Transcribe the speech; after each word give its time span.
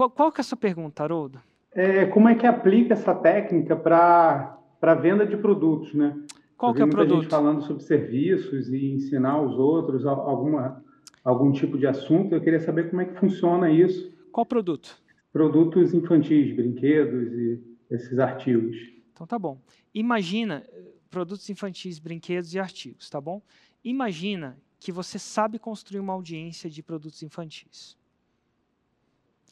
qual, 0.00 0.10
qual 0.10 0.32
que 0.32 0.40
é 0.40 0.42
a 0.42 0.44
sua 0.44 0.56
pergunta, 0.56 1.02
Haroldo? 1.02 1.42
É, 1.72 2.06
como 2.06 2.28
é 2.28 2.34
que 2.34 2.46
aplica 2.46 2.94
essa 2.94 3.14
técnica 3.14 3.76
para 3.76 4.58
a 4.80 4.94
venda 4.94 5.26
de 5.26 5.36
produtos, 5.36 5.92
né? 5.92 6.18
Qual 6.56 6.72
que 6.72 6.80
é 6.80 6.84
o 6.84 6.88
produto? 6.88 7.22
gente 7.22 7.30
falando 7.30 7.62
sobre 7.62 7.82
serviços 7.82 8.68
e 8.70 8.92
ensinar 8.92 9.40
os 9.40 9.58
outros 9.58 10.06
alguma, 10.06 10.82
algum 11.22 11.52
tipo 11.52 11.78
de 11.78 11.86
assunto. 11.86 12.34
Eu 12.34 12.40
queria 12.40 12.60
saber 12.60 12.88
como 12.88 13.02
é 13.02 13.04
que 13.06 13.18
funciona 13.18 13.70
isso. 13.70 14.10
Qual 14.32 14.46
produto? 14.46 14.96
Produtos 15.32 15.92
infantis, 15.92 16.54
brinquedos 16.54 17.32
e 17.32 17.62
esses 17.90 18.18
artigos. 18.18 18.76
Então 19.12 19.26
tá 19.26 19.38
bom. 19.38 19.60
Imagina 19.94 20.64
eh, 20.72 20.82
produtos 21.10 21.48
infantis, 21.50 21.98
brinquedos 21.98 22.54
e 22.54 22.58
artigos, 22.58 23.08
tá 23.10 23.20
bom? 23.20 23.42
Imagina 23.84 24.58
que 24.78 24.92
você 24.92 25.18
sabe 25.18 25.58
construir 25.58 26.00
uma 26.00 26.14
audiência 26.14 26.70
de 26.70 26.82
produtos 26.82 27.22
infantis. 27.22 27.99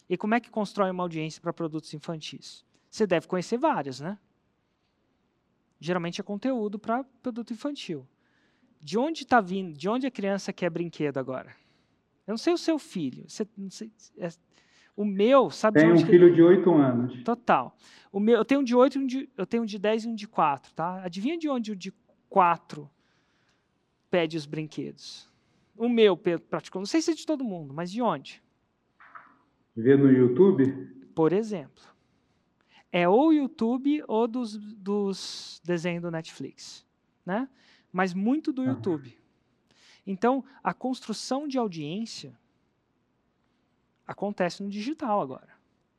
E 0.09 0.17
como 0.17 0.35
é 0.35 0.41
que 0.41 0.51
constrói 0.51 0.91
uma 0.91 1.03
audiência 1.03 1.41
para 1.41 1.53
produtos 1.53 1.93
infantis? 1.93 2.65
Você 2.89 3.07
deve 3.07 3.27
conhecer 3.27 3.59
várias, 3.59 4.01
né? 4.01 4.19
Geralmente 5.79 6.21
é 6.21 6.25
conteúdo 6.25 6.79
para 6.79 7.05
produto 7.23 7.53
infantil. 7.53 8.07
De 8.81 8.99
onde 8.99 9.23
está 9.23 9.41
vindo? 9.41 9.77
De 9.77 9.89
onde 9.89 10.07
a 10.07 10.11
criança 10.11 10.53
quer 10.53 10.71
brinquedo 10.71 11.19
agora? 11.19 11.55
Eu 12.27 12.33
não 12.33 12.39
sei 12.39 12.53
o 12.53 12.59
seu 12.59 12.79
filho. 12.79 13.25
Você, 13.29 13.47
sei, 13.71 13.93
é, 14.17 14.29
o 14.97 15.05
meu, 15.05 15.51
sabe 15.51 15.79
Tem 15.79 15.89
de 15.89 15.93
onde 15.93 16.05
um 16.05 16.07
filho 16.07 16.35
de 16.35 16.43
8 16.43 16.75
anos. 16.75 17.23
Total. 17.23 17.77
O 18.11 18.19
meu, 18.19 18.37
eu 18.37 18.45
tenho 18.45 18.61
um 18.61 18.65
de 18.65 18.75
8 18.75 18.99
um 18.99 19.07
de, 19.07 19.29
eu 19.37 19.47
tenho 19.47 19.63
um 19.63 19.67
de 19.67 19.79
10 19.79 20.05
e 20.05 20.09
um 20.09 20.15
de 20.15 20.27
4, 20.27 20.75
tá? 20.75 21.03
Adivinha 21.05 21.39
de 21.39 21.49
onde 21.49 21.73
o 21.73 21.77
de 21.77 21.93
4 22.29 22.91
pede 24.11 24.37
os 24.37 24.47
brinquedos? 24.47 25.29
O 25.77 25.89
meu, 25.89 26.17
praticamente, 26.17 26.75
não 26.75 26.87
sei 26.87 27.01
se 27.01 27.13
é 27.13 27.15
de 27.15 27.25
todo 27.25 27.45
mundo, 27.45 27.73
mas 27.73 27.91
de 27.91 28.03
onde? 28.03 28.43
Vê 29.79 29.97
no 29.97 30.11
YouTube? 30.11 30.75
Por 31.15 31.33
exemplo. 31.33 31.85
É 32.91 33.09
ou 33.09 33.33
YouTube 33.33 34.03
ou 34.09 34.27
dos, 34.27 34.57
dos 34.57 35.63
desenhos 35.65 36.03
do 36.03 36.11
Netflix. 36.11 36.85
Né? 37.25 37.49
Mas 37.93 38.13
muito 38.13 38.53
do 38.53 38.65
YouTube. 38.65 39.17
Então, 40.05 40.45
a 40.65 40.75
construção 40.75 41.47
de 41.47 41.59
audiência 41.59 42.37
acontece 44.05 44.65
no 44.65 44.69
digital 44.69 45.21
agora. 45.21 45.51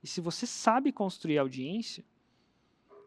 E 0.03 0.07
se 0.07 0.19
você 0.19 0.45
sabe 0.45 0.91
construir 0.91 1.37
audiência, 1.37 2.03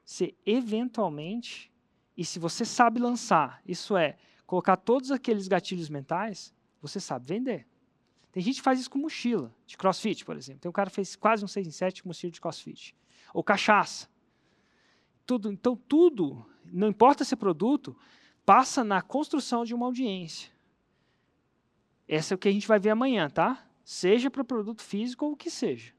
você 0.02 0.34
eventualmente, 0.46 1.70
e 2.16 2.24
se 2.24 2.38
você 2.38 2.64
sabe 2.64 2.98
lançar, 2.98 3.60
isso 3.66 3.94
é, 3.94 4.16
colocar 4.46 4.78
todos 4.78 5.10
aqueles 5.10 5.48
gatilhos 5.48 5.90
mentais, 5.90 6.54
você 6.80 6.98
sabe 6.98 7.26
vender. 7.26 7.66
Tem 8.32 8.42
gente 8.42 8.56
que 8.56 8.62
faz 8.62 8.80
isso 8.80 8.90
com 8.90 8.98
mochila, 8.98 9.54
de 9.66 9.76
crossfit, 9.76 10.24
por 10.24 10.36
exemplo. 10.36 10.62
Tem 10.62 10.68
um 10.68 10.72
cara 10.72 10.88
que 10.88 10.96
fez 10.96 11.14
quase 11.14 11.44
um 11.44 11.48
6 11.48 11.66
em 11.66 11.70
7 11.70 12.02
com 12.02 12.08
mochila 12.08 12.32
de 12.32 12.40
crossfit. 12.40 12.96
Ou 13.34 13.44
cachaça. 13.44 14.08
Tudo, 15.26 15.52
então, 15.52 15.76
tudo, 15.76 16.44
não 16.64 16.88
importa 16.88 17.24
se 17.24 17.36
produto, 17.36 17.94
passa 18.44 18.82
na 18.82 19.02
construção 19.02 19.64
de 19.64 19.74
uma 19.74 19.84
audiência. 19.84 20.50
Essa 22.08 22.32
é 22.32 22.34
o 22.34 22.38
que 22.38 22.48
a 22.48 22.52
gente 22.52 22.66
vai 22.66 22.78
ver 22.78 22.90
amanhã, 22.90 23.28
tá? 23.28 23.66
Seja 23.84 24.30
para 24.30 24.42
produto 24.42 24.82
físico 24.82 25.26
ou 25.26 25.32
o 25.32 25.36
que 25.36 25.50
seja. 25.50 25.92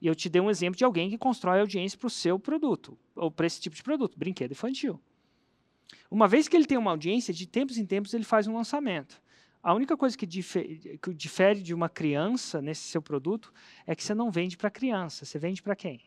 E 0.00 0.06
eu 0.06 0.14
te 0.14 0.28
dei 0.28 0.40
um 0.40 0.50
exemplo 0.50 0.76
de 0.76 0.84
alguém 0.84 1.08
que 1.08 1.18
constrói 1.18 1.60
audiência 1.60 1.98
para 1.98 2.06
o 2.06 2.10
seu 2.10 2.38
produto, 2.38 2.98
ou 3.14 3.30
para 3.30 3.46
esse 3.46 3.60
tipo 3.60 3.74
de 3.74 3.82
produto, 3.82 4.18
brinquedo 4.18 4.52
infantil. 4.52 5.00
Uma 6.10 6.28
vez 6.28 6.48
que 6.48 6.56
ele 6.56 6.66
tem 6.66 6.78
uma 6.78 6.90
audiência, 6.90 7.32
de 7.32 7.46
tempos 7.46 7.78
em 7.78 7.86
tempos 7.86 8.12
ele 8.12 8.24
faz 8.24 8.46
um 8.46 8.54
lançamento. 8.54 9.20
A 9.68 9.74
única 9.74 9.98
coisa 9.98 10.16
que 10.16 10.24
difere, 10.24 10.96
que 10.96 11.12
difere 11.12 11.60
de 11.60 11.74
uma 11.74 11.90
criança 11.90 12.62
nesse 12.62 12.84
seu 12.84 13.02
produto 13.02 13.52
é 13.86 13.94
que 13.94 14.02
você 14.02 14.14
não 14.14 14.30
vende 14.30 14.56
para 14.56 14.70
criança, 14.70 15.26
você 15.26 15.38
vende 15.38 15.62
para 15.62 15.76
quem? 15.76 16.00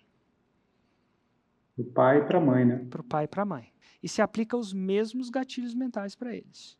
Para 1.76 1.84
o 1.84 1.86
pai 1.92 2.18
e 2.18 2.22
para 2.24 2.38
a 2.40 2.42
mãe, 2.42 2.66
né? 2.66 2.88
Para 2.90 3.02
o 3.02 3.04
pai 3.04 3.26
e 3.26 3.28
para 3.28 3.44
a 3.44 3.46
mãe. 3.46 3.72
E 4.02 4.10
se 4.10 4.20
aplica 4.20 4.58
os 4.58 4.74
mesmos 4.74 5.30
gatilhos 5.30 5.76
mentais 5.76 6.16
para 6.16 6.36
eles. 6.36 6.76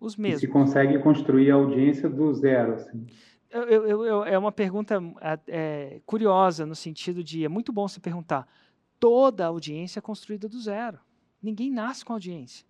Os 0.00 0.16
mesmos. 0.16 0.42
E 0.42 0.46
se 0.46 0.50
consegue 0.50 0.98
construir 0.98 1.50
a 1.50 1.54
audiência 1.56 2.08
do 2.08 2.32
zero, 2.32 2.72
assim. 2.72 3.06
Eu, 3.50 3.64
eu, 3.64 4.04
eu, 4.06 4.24
é 4.24 4.38
uma 4.38 4.50
pergunta 4.50 4.98
é, 5.46 6.00
curiosa, 6.06 6.64
no 6.64 6.74
sentido 6.74 7.22
de, 7.22 7.44
é 7.44 7.50
muito 7.50 7.70
bom 7.70 7.86
você 7.86 8.00
perguntar, 8.00 8.48
toda 8.98 9.44
audiência 9.44 9.98
é 9.98 10.00
construída 10.00 10.48
do 10.48 10.58
zero. 10.58 10.98
Ninguém 11.42 11.70
nasce 11.70 12.02
com 12.02 12.14
audiência. 12.14 12.66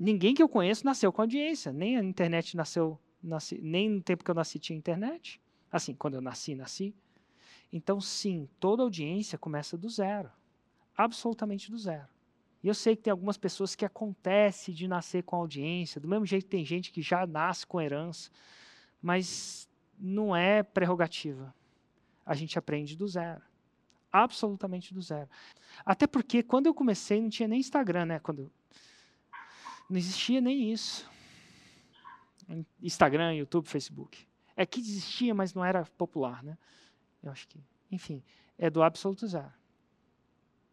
Ninguém 0.00 0.32
que 0.32 0.40
eu 0.40 0.48
conheço 0.48 0.84
nasceu 0.84 1.12
com 1.12 1.22
audiência, 1.22 1.72
nem 1.72 1.96
a 1.96 2.04
internet 2.04 2.56
nasceu, 2.56 2.96
nasci, 3.20 3.60
nem 3.60 3.90
no 3.90 4.00
tempo 4.00 4.22
que 4.22 4.30
eu 4.30 4.34
nasci 4.34 4.56
tinha 4.60 4.78
internet. 4.78 5.40
Assim, 5.72 5.92
quando 5.92 6.14
eu 6.14 6.20
nasci, 6.20 6.54
nasci. 6.54 6.94
Então, 7.72 8.00
sim, 8.00 8.48
toda 8.60 8.84
audiência 8.84 9.36
começa 9.36 9.76
do 9.76 9.88
zero. 9.88 10.30
Absolutamente 10.96 11.68
do 11.68 11.76
zero. 11.76 12.06
E 12.62 12.68
eu 12.68 12.74
sei 12.74 12.94
que 12.94 13.02
tem 13.02 13.10
algumas 13.10 13.36
pessoas 13.36 13.74
que 13.74 13.84
acontece 13.84 14.72
de 14.72 14.86
nascer 14.86 15.24
com 15.24 15.34
audiência, 15.34 16.00
do 16.00 16.06
mesmo 16.06 16.24
jeito 16.24 16.44
que 16.44 16.50
tem 16.50 16.64
gente 16.64 16.92
que 16.92 17.02
já 17.02 17.26
nasce 17.26 17.66
com 17.66 17.80
herança, 17.80 18.30
mas 19.02 19.68
não 19.98 20.34
é 20.34 20.62
prerrogativa. 20.62 21.52
A 22.24 22.34
gente 22.34 22.56
aprende 22.56 22.96
do 22.96 23.08
zero. 23.08 23.42
Absolutamente 24.12 24.94
do 24.94 25.02
zero. 25.02 25.28
Até 25.84 26.06
porque 26.06 26.40
quando 26.42 26.66
eu 26.66 26.74
comecei 26.74 27.20
não 27.20 27.28
tinha 27.28 27.48
nem 27.48 27.58
Instagram, 27.58 28.06
né? 28.06 28.18
Quando 28.20 28.50
não 29.88 29.96
existia 29.96 30.40
nem 30.40 30.72
isso. 30.72 31.08
Instagram, 32.82 33.34
YouTube, 33.34 33.68
Facebook. 33.68 34.26
É 34.56 34.66
que 34.66 34.80
existia, 34.80 35.34
mas 35.34 35.54
não 35.54 35.64
era 35.64 35.84
popular, 35.96 36.42
né? 36.42 36.56
Eu 37.22 37.30
acho 37.30 37.46
que, 37.48 37.58
enfim, 37.90 38.22
é 38.58 38.68
do 38.68 38.82
absoluto 38.82 39.26
zero. 39.26 39.52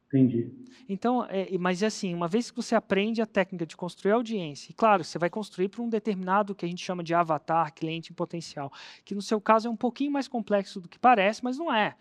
Entendi. 0.07 0.49
Então, 0.87 1.25
é, 1.25 1.57
mas 1.57 1.81
é 1.83 1.87
assim, 1.87 2.13
uma 2.13 2.27
vez 2.27 2.49
que 2.49 2.55
você 2.55 2.75
aprende 2.75 3.21
a 3.21 3.25
técnica 3.25 3.65
de 3.65 3.75
construir 3.75 4.11
audiência, 4.11 4.71
e 4.71 4.73
claro, 4.73 5.03
você 5.03 5.17
vai 5.17 5.29
construir 5.29 5.67
para 5.67 5.81
um 5.81 5.89
determinado 5.89 6.55
que 6.55 6.65
a 6.65 6.67
gente 6.67 6.83
chama 6.83 7.03
de 7.03 7.13
avatar, 7.13 7.73
cliente 7.73 8.11
em 8.11 8.15
potencial, 8.15 8.71
que 9.03 9.15
no 9.15 9.21
seu 9.21 9.41
caso 9.41 9.67
é 9.67 9.71
um 9.71 9.75
pouquinho 9.75 10.11
mais 10.11 10.27
complexo 10.27 10.79
do 10.79 10.87
que 10.87 10.99
parece, 10.99 11.43
mas 11.43 11.57
não 11.57 11.73
é. 11.73 11.95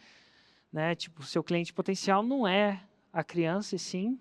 Né? 0.73 0.95
Tipo, 0.95 1.23
o 1.23 1.25
seu 1.25 1.43
cliente 1.43 1.73
potencial 1.73 2.23
não 2.23 2.47
é 2.47 2.83
a 3.13 3.25
criança, 3.25 3.75
e 3.75 3.79
sim 3.79 4.19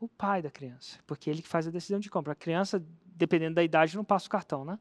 o 0.00 0.08
pai 0.08 0.40
da 0.42 0.50
criança, 0.50 0.98
porque 1.06 1.28
ele 1.28 1.42
que 1.42 1.48
faz 1.48 1.66
a 1.66 1.70
decisão 1.70 1.98
de 1.98 2.08
compra. 2.08 2.32
A 2.32 2.36
criança, 2.36 2.84
dependendo 3.16 3.56
da 3.56 3.64
idade, 3.64 3.96
não 3.96 4.04
passa 4.04 4.26
o 4.26 4.30
cartão, 4.30 4.64
né? 4.64 4.78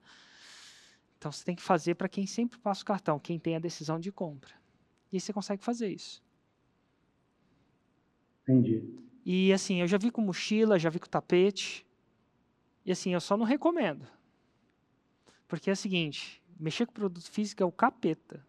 Então 1.18 1.32
você 1.32 1.44
tem 1.44 1.56
que 1.56 1.62
fazer 1.62 1.96
para 1.96 2.08
quem 2.08 2.28
sempre 2.28 2.60
passa 2.60 2.84
o 2.84 2.86
cartão, 2.86 3.20
quem 3.20 3.40
tem 3.40 3.56
a 3.56 3.60
decisão 3.60 4.00
de 4.00 4.12
compra. 4.12 4.54
E 5.12 5.20
você 5.20 5.34
consegue 5.34 5.64
fazer 5.64 5.90
isso. 5.90 6.24
Entendi. 8.44 8.84
E 9.26 9.52
assim, 9.52 9.82
eu 9.82 9.88
já 9.88 9.98
vi 9.98 10.12
com 10.12 10.22
mochila, 10.22 10.80
já 10.80 10.90
vi 10.90 11.00
com 11.00 11.08
tapete. 11.08 11.86
E 12.86 12.92
assim, 12.92 13.14
eu 13.14 13.20
só 13.20 13.36
não 13.36 13.46
recomendo. 13.46 14.08
Porque 15.48 15.70
é 15.70 15.74
o 15.74 15.76
seguinte, 15.76 16.42
mexer 16.60 16.86
com 16.86 16.94
produto 16.94 17.30
físico 17.30 17.64
é 17.64 17.66
o 17.66 17.72
capeta. 17.72 18.46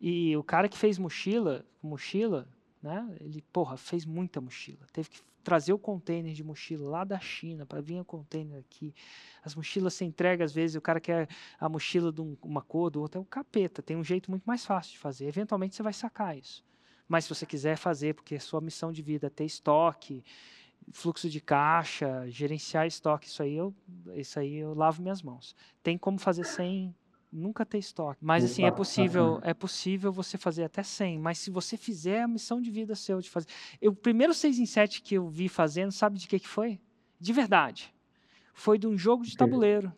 E 0.00 0.34
o 0.36 0.42
cara 0.42 0.68
que 0.68 0.78
fez 0.78 0.96
mochila, 0.98 1.66
mochila, 1.82 2.48
né? 2.82 3.16
Ele, 3.20 3.42
porra, 3.52 3.76
fez 3.76 4.04
muita 4.04 4.40
mochila. 4.40 4.86
Teve 4.92 5.08
que 5.10 5.20
trazer 5.42 5.72
o 5.72 5.78
container 5.78 6.32
de 6.32 6.44
mochila 6.44 6.88
lá 6.88 7.04
da 7.04 7.18
China 7.18 7.64
para 7.64 7.80
vir 7.80 8.00
o 8.00 8.04
container 8.04 8.60
aqui. 8.60 8.94
As 9.42 9.54
mochilas 9.54 9.94
se 9.94 10.04
entregam 10.04 10.44
às 10.44 10.52
vezes, 10.52 10.76
o 10.76 10.80
cara 10.80 11.00
quer 11.00 11.28
a 11.58 11.68
mochila 11.68 12.12
de 12.12 12.20
uma 12.42 12.62
cor, 12.62 12.90
do 12.90 13.00
outro 13.00 13.18
é 13.18 13.22
o 13.22 13.24
capeta. 13.24 13.82
Tem 13.82 13.96
um 13.96 14.04
jeito 14.04 14.30
muito 14.30 14.44
mais 14.44 14.64
fácil 14.64 14.92
de 14.92 14.98
fazer. 14.98 15.26
Eventualmente 15.26 15.74
você 15.74 15.82
vai 15.82 15.92
sacar 15.92 16.36
isso. 16.36 16.64
Mas 17.08 17.24
se 17.24 17.34
você 17.34 17.44
quiser 17.44 17.76
fazer, 17.76 18.14
porque 18.14 18.38
sua 18.38 18.60
missão 18.60 18.92
de 18.92 19.02
vida 19.02 19.26
é 19.26 19.30
ter 19.30 19.44
estoque, 19.44 20.22
fluxo 20.92 21.28
de 21.28 21.40
caixa, 21.40 22.24
gerenciar 22.28 22.86
estoque, 22.86 23.26
isso 23.26 23.42
aí 23.42 23.54
eu, 23.54 23.74
isso 24.14 24.38
aí 24.38 24.56
eu 24.56 24.74
lavo 24.74 25.02
minhas 25.02 25.22
mãos. 25.22 25.56
Tem 25.82 25.98
como 25.98 26.18
fazer 26.18 26.44
sem 26.44 26.94
nunca 27.32 27.64
ter 27.64 27.78
estoque. 27.78 28.18
Mas 28.20 28.44
assim, 28.44 28.64
é 28.64 28.70
possível, 28.70 29.40
é 29.42 29.54
possível 29.54 30.12
você 30.12 30.36
fazer 30.36 30.64
até 30.64 30.82
100, 30.82 31.18
mas 31.18 31.38
se 31.38 31.50
você 31.50 31.76
fizer 31.76 32.22
a 32.22 32.28
missão 32.28 32.60
de 32.60 32.70
vida 32.70 32.94
seu 32.94 33.20
de 33.20 33.30
fazer. 33.30 33.48
Eu, 33.80 33.92
o 33.92 33.96
primeiro 33.96 34.34
6 34.34 34.58
em 34.58 34.66
7 34.66 35.02
que 35.02 35.14
eu 35.14 35.28
vi 35.28 35.48
fazendo, 35.48 35.92
sabe 35.92 36.18
de 36.18 36.26
que 36.26 36.38
que 36.38 36.48
foi? 36.48 36.80
De 37.18 37.32
verdade. 37.32 37.94
Foi 38.52 38.78
de 38.78 38.86
um 38.86 38.96
jogo 38.96 39.24
de 39.24 39.36
tabuleiro. 39.36 39.92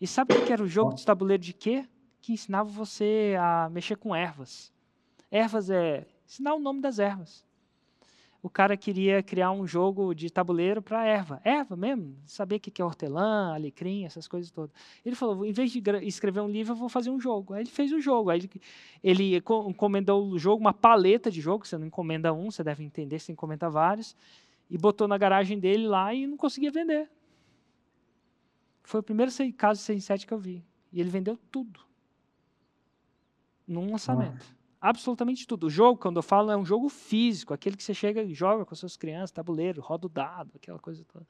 E 0.00 0.06
sabe 0.06 0.34
o 0.34 0.44
que 0.44 0.52
era 0.52 0.62
o 0.62 0.68
jogo 0.68 0.94
de 0.94 1.04
tabuleiro 1.04 1.42
de 1.42 1.52
quê? 1.52 1.88
Que 2.20 2.32
ensinava 2.32 2.68
você 2.68 3.34
a 3.38 3.68
mexer 3.70 3.96
com 3.96 4.14
ervas. 4.14 4.72
Ervas 5.30 5.70
é 5.70 6.06
ensinar 6.26 6.54
o 6.54 6.60
nome 6.60 6.80
das 6.80 6.98
ervas 6.98 7.44
o 8.44 8.50
cara 8.50 8.76
queria 8.76 9.22
criar 9.22 9.52
um 9.52 9.66
jogo 9.66 10.12
de 10.12 10.28
tabuleiro 10.28 10.82
para 10.82 11.02
erva. 11.06 11.40
Erva 11.42 11.74
mesmo, 11.74 12.14
saber 12.26 12.56
o 12.56 12.60
que 12.60 12.82
é 12.82 12.84
hortelã, 12.84 13.54
alecrim, 13.54 14.04
essas 14.04 14.28
coisas 14.28 14.50
todas. 14.50 14.70
Ele 15.02 15.16
falou, 15.16 15.46
em 15.46 15.52
vez 15.52 15.72
de 15.72 15.82
escrever 16.02 16.40
um 16.40 16.48
livro, 16.50 16.74
eu 16.74 16.76
vou 16.76 16.90
fazer 16.90 17.08
um 17.08 17.18
jogo. 17.18 17.54
Aí 17.54 17.62
ele 17.62 17.70
fez 17.70 17.90
o 17.90 17.98
jogo. 18.02 18.28
Aí 18.28 18.40
ele, 18.40 18.50
ele 19.02 19.42
encomendou 19.66 20.28
o 20.28 20.38
jogo, 20.38 20.60
uma 20.60 20.74
paleta 20.74 21.30
de 21.30 21.40
jogo, 21.40 21.66
você 21.66 21.78
não 21.78 21.86
encomenda 21.86 22.34
um, 22.34 22.50
você 22.50 22.62
deve 22.62 22.84
entender, 22.84 23.18
você 23.18 23.32
encomenda 23.32 23.70
vários, 23.70 24.14
e 24.68 24.76
botou 24.76 25.08
na 25.08 25.16
garagem 25.16 25.58
dele 25.58 25.88
lá 25.88 26.12
e 26.12 26.26
não 26.26 26.36
conseguia 26.36 26.70
vender. 26.70 27.08
Foi 28.82 29.00
o 29.00 29.02
primeiro 29.02 29.32
caso 29.56 29.80
de 29.80 29.86
6 29.86 29.96
em 29.96 30.00
7 30.02 30.26
que 30.26 30.34
eu 30.34 30.38
vi. 30.38 30.62
E 30.92 31.00
ele 31.00 31.08
vendeu 31.08 31.38
tudo. 31.50 31.80
Num 33.66 33.90
lançamento. 33.92 34.54
Absolutamente 34.84 35.46
tudo. 35.46 35.68
O 35.68 35.70
jogo, 35.70 35.98
quando 35.98 36.16
eu 36.18 36.22
falo, 36.22 36.50
é 36.50 36.56
um 36.58 36.66
jogo 36.66 36.90
físico, 36.90 37.54
aquele 37.54 37.74
que 37.74 37.82
você 37.82 37.94
chega 37.94 38.22
e 38.22 38.34
joga 38.34 38.66
com 38.66 38.74
as 38.74 38.78
suas 38.78 38.98
crianças, 38.98 39.30
tabuleiro, 39.30 39.80
roda 39.80 40.06
o 40.06 40.10
dado, 40.10 40.50
aquela 40.56 40.78
coisa 40.78 41.02
toda. 41.10 41.26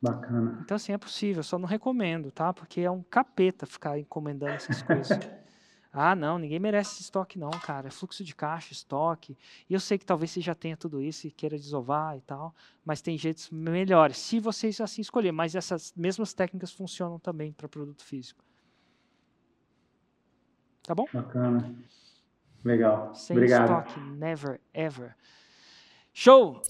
Bacana. 0.00 0.60
Então, 0.62 0.76
assim, 0.76 0.92
é 0.92 0.98
possível, 0.98 1.42
só 1.42 1.58
não 1.58 1.66
recomendo, 1.66 2.30
tá? 2.30 2.52
Porque 2.52 2.82
é 2.82 2.90
um 2.90 3.02
capeta 3.02 3.66
ficar 3.66 3.98
encomendando 3.98 4.52
essas 4.52 4.80
coisas. 4.80 5.08
ah, 5.92 6.14
não, 6.14 6.38
ninguém 6.38 6.60
merece 6.60 6.92
esse 6.92 7.02
estoque, 7.02 7.36
não, 7.36 7.50
cara. 7.50 7.88
É 7.88 7.90
fluxo 7.90 8.22
de 8.22 8.32
caixa, 8.32 8.72
estoque. 8.72 9.36
E 9.68 9.74
eu 9.74 9.80
sei 9.80 9.98
que 9.98 10.06
talvez 10.06 10.30
você 10.30 10.40
já 10.40 10.54
tenha 10.54 10.76
tudo 10.76 11.02
isso 11.02 11.26
e 11.26 11.32
queira 11.32 11.58
desovar 11.58 12.16
e 12.16 12.20
tal, 12.20 12.54
mas 12.84 13.02
tem 13.02 13.18
jeitos 13.18 13.50
melhores, 13.50 14.18
se 14.18 14.38
vocês 14.38 14.80
assim 14.80 15.00
escolher. 15.00 15.32
Mas 15.32 15.56
essas 15.56 15.92
mesmas 15.96 16.32
técnicas 16.32 16.70
funcionam 16.70 17.18
também 17.18 17.52
para 17.52 17.68
produto 17.68 18.04
físico. 18.04 18.44
Tá 20.90 20.94
bom? 20.96 21.06
Bacana. 21.14 21.72
Legal. 22.64 23.14
Sem 23.14 23.36
Obrigado. 23.36 23.62
estoque, 23.62 24.00
never, 24.00 24.60
ever. 24.74 25.14
Show! 26.12 26.60